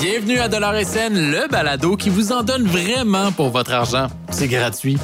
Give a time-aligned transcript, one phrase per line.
[0.00, 4.08] Bienvenue à Dollar SN, le balado qui vous en donne vraiment pour votre argent.
[4.30, 4.98] C'est gratuit.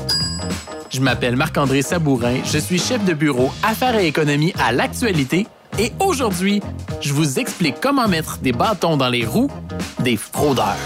[0.90, 5.46] Je m'appelle Marc-André Sabourin, je suis chef de bureau Affaires et économie à l'actualité
[5.78, 6.60] et aujourd'hui,
[7.00, 9.50] je vous explique comment mettre des bâtons dans les roues
[10.00, 10.76] des fraudeurs.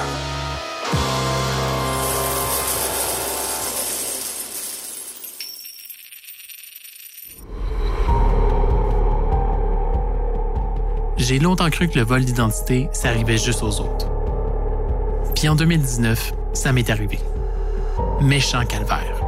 [11.22, 14.08] J'ai longtemps cru que le vol d'identité, ça arrivait juste aux autres.
[15.36, 17.20] Puis en 2019, ça m'est arrivé.
[18.20, 19.22] Méchant calvaire,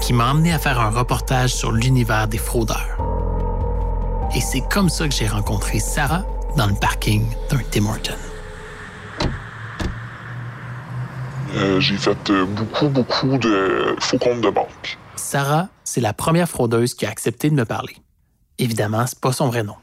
[0.00, 2.96] qui m'a emmené à faire un reportage sur l'univers des fraudeurs.
[4.34, 6.24] Et c'est comme ça que j'ai rencontré Sarah
[6.56, 8.14] dans le parking d'un Tim Horton.
[11.56, 14.96] Euh, j'ai fait euh, beaucoup, beaucoup de faux comptes de banque.
[15.16, 17.96] Sarah, c'est la première fraudeuse qui a accepté de me parler.
[18.56, 19.76] Évidemment, c'est pas son vrai nom.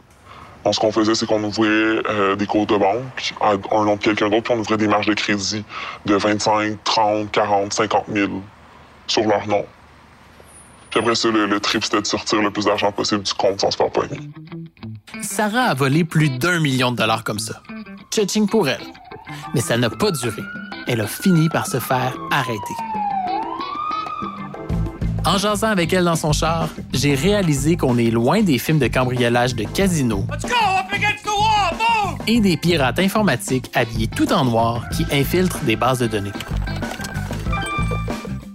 [0.65, 3.95] Donc, ce qu'on faisait, c'est qu'on ouvrait euh, des comptes de banque à un nom
[3.95, 5.63] de quelqu'un d'autre, puis on ouvrait des marges de crédit
[6.07, 8.31] de 25, 30, 40, 50 000
[9.05, 9.63] sur leur nom.
[10.89, 13.69] Puis après ça, le, trip, c'était de sortir le plus d'argent possible du compte sans
[13.69, 14.19] se faire pogner.
[15.21, 17.61] Sarah a volé plus d'un million de dollars comme ça.
[18.11, 18.81] Tching pour elle.
[19.53, 20.41] Mais ça n'a pas duré.
[20.87, 23.14] Elle a fini par se faire arrêter.
[25.25, 28.87] En jasant avec elle dans son char, j'ai réalisé qu'on est loin des films de
[28.87, 30.23] cambriolage de casino
[32.27, 36.31] et des pirates informatiques habillés tout en noir qui infiltrent des bases de données.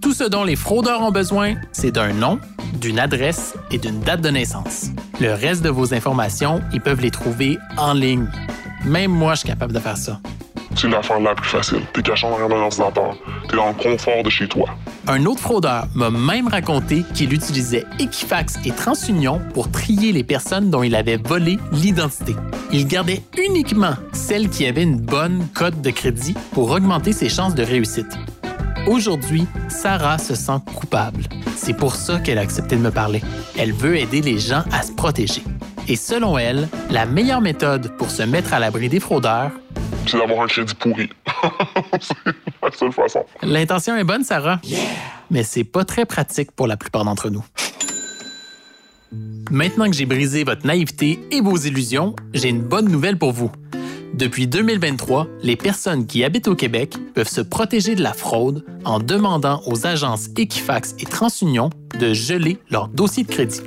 [0.00, 2.38] Tout ce dont les fraudeurs ont besoin, c'est d'un nom,
[2.74, 4.90] d'une adresse et d'une date de naissance.
[5.20, 8.26] Le reste de vos informations, ils peuvent les trouver en ligne.
[8.84, 10.20] Même moi, je suis capable de faire ça.
[10.76, 11.82] C'est l'affaire la plus facile.
[11.92, 13.16] T'es caché en arrière d'un ordinateur.
[13.48, 14.66] T'es dans le confort de chez toi.
[15.12, 20.70] Un autre fraudeur m'a même raconté qu'il utilisait Equifax et TransUnion pour trier les personnes
[20.70, 22.36] dont il avait volé l'identité.
[22.70, 27.56] Il gardait uniquement celles qui avaient une bonne cote de crédit pour augmenter ses chances
[27.56, 28.06] de réussite.
[28.86, 31.24] Aujourd'hui, Sarah se sent coupable.
[31.56, 33.20] C'est pour ça qu'elle a accepté de me parler.
[33.58, 35.42] Elle veut aider les gens à se protéger.
[35.88, 39.50] Et selon elle, la meilleure méthode pour se mettre à l'abri des fraudeurs,
[40.06, 41.10] C'est d'avoir un crédit pourri.
[42.00, 42.14] c'est
[42.62, 43.24] la seule façon.
[43.42, 44.60] L'intention est bonne, Sarah.
[45.30, 47.44] Mais c'est pas très pratique pour la plupart d'entre nous.
[49.50, 53.50] Maintenant que j'ai brisé votre naïveté et vos illusions, j'ai une bonne nouvelle pour vous.
[54.14, 58.98] Depuis 2023, les personnes qui habitent au Québec peuvent se protéger de la fraude en
[58.98, 63.62] demandant aux agences Equifax et TransUnion de geler leur dossier de crédit.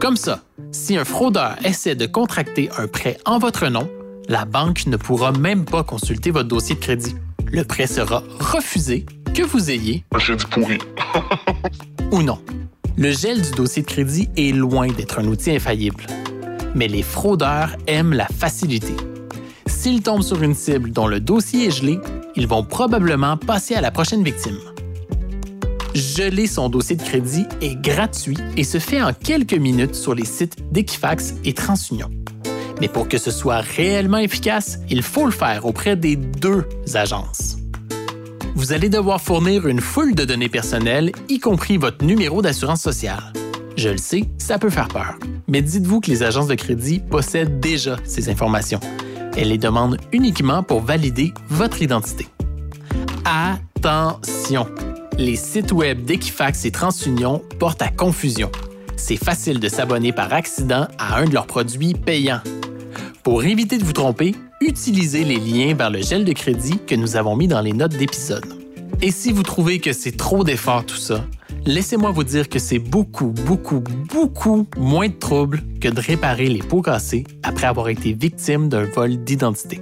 [0.00, 0.42] Comme ça,
[0.72, 3.88] si un fraudeur essaie de contracter un prêt en votre nom,
[4.28, 7.14] la banque ne pourra même pas consulter votre dossier de crédit.
[7.50, 10.78] Le prêt sera refusé, que vous ayez Un crédit pourri.
[12.12, 12.38] ou non.
[12.96, 16.06] Le gel du dossier de crédit est loin d'être un outil infaillible.
[16.74, 18.94] Mais les fraudeurs aiment la facilité.
[19.66, 21.98] S'ils tombent sur une cible dont le dossier est gelé,
[22.36, 24.58] ils vont probablement passer à la prochaine victime.
[25.94, 30.24] Geler son dossier de crédit est gratuit et se fait en quelques minutes sur les
[30.24, 32.08] sites d'Equifax et TransUnion.
[32.82, 37.56] Mais pour que ce soit réellement efficace, il faut le faire auprès des deux agences.
[38.56, 43.32] Vous allez devoir fournir une foule de données personnelles, y compris votre numéro d'assurance sociale.
[43.76, 45.14] Je le sais, ça peut faire peur.
[45.46, 48.80] Mais dites-vous que les agences de crédit possèdent déjà ces informations.
[49.36, 52.26] Elles les demandent uniquement pour valider votre identité.
[53.24, 54.66] Attention!
[55.18, 58.50] Les sites web d'Equifax et TransUnion portent à confusion.
[58.96, 62.40] C'est facile de s'abonner par accident à un de leurs produits payants.
[63.22, 67.14] Pour éviter de vous tromper, utilisez les liens vers le gel de crédit que nous
[67.14, 68.44] avons mis dans les notes d'épisode.
[69.00, 71.24] Et si vous trouvez que c'est trop d'efforts tout ça,
[71.64, 76.64] laissez-moi vous dire que c'est beaucoup, beaucoup, beaucoup moins de trouble que de réparer les
[76.64, 79.80] pots cassés après avoir été victime d'un vol d'identité.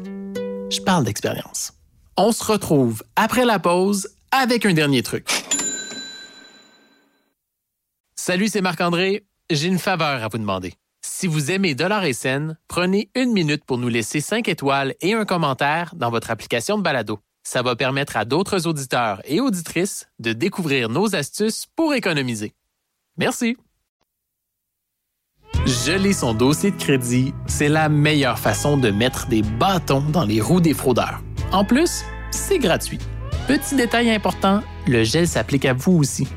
[0.71, 1.73] Je parle d'expérience.
[2.19, 5.27] On se retrouve après la pause avec un dernier truc.
[8.17, 9.25] Salut, c'est Marc-André.
[9.49, 10.75] J'ai une faveur à vous demander.
[11.03, 15.15] Si vous aimez Dollar et Scène, prenez une minute pour nous laisser 5 étoiles et
[15.15, 17.21] un commentaire dans votre application de balado.
[17.43, 22.53] Ça va permettre à d'autres auditeurs et auditrices de découvrir nos astuces pour économiser.
[23.17, 23.57] Merci.
[25.67, 30.41] Geler son dossier de crédit, c'est la meilleure façon de mettre des bâtons dans les
[30.41, 31.23] roues des fraudeurs.
[31.53, 32.99] En plus, c'est gratuit.
[33.49, 36.29] Petit détail important, le gel s'applique à vous aussi.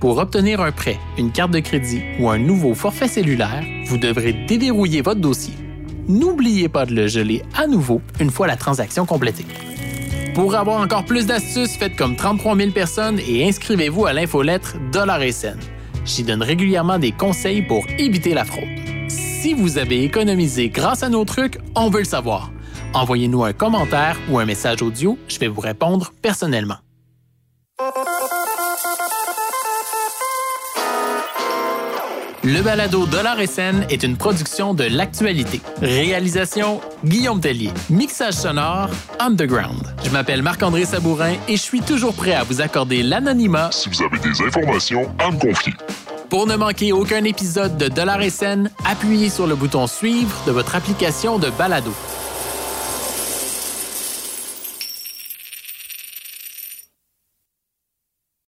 [0.00, 4.34] Pour obtenir un prêt, une carte de crédit ou un nouveau forfait cellulaire, vous devrez
[4.46, 5.54] déverrouiller votre dossier.
[6.06, 9.46] N'oubliez pas de le geler à nouveau une fois la transaction complétée.
[10.34, 15.22] Pour avoir encore plus d'astuces, faites comme 33 000 personnes et inscrivez-vous à l'infolettre Dollar
[15.22, 15.60] et Scène.
[16.04, 18.68] J'y donne régulièrement des conseils pour éviter la fraude.
[19.08, 22.52] Si vous avez économisé grâce à nos trucs, on veut le savoir.
[22.92, 26.76] Envoyez-nous un commentaire ou un message audio, je vais vous répondre personnellement.
[32.46, 35.60] Le balado Dollar et scène est une production de l'actualité.
[35.82, 37.72] Réalisation Guillaume Tellier.
[37.90, 38.88] Mixage sonore
[39.18, 39.82] Underground.
[40.04, 44.00] Je m'appelle Marc-André Sabourin et je suis toujours prêt à vous accorder l'anonymat Si vous
[44.00, 45.72] avez des informations à me confier.
[46.30, 48.70] pour ne manquer aucun épisode de Dollar et scène.
[48.84, 51.92] Appuyez sur le bouton suivre de votre application de balado.